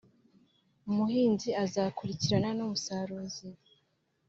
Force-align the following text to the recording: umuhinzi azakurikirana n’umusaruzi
umuhinzi 0.87 1.49
azakurikirana 1.63 2.49
n’umusaruzi 2.57 3.47